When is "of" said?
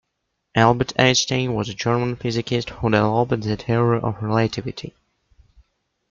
3.99-4.17